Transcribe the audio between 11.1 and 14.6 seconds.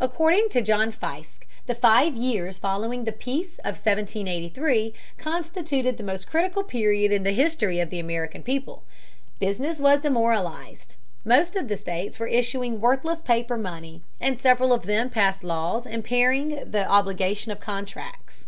Most of the states were issuing worthless paper money, and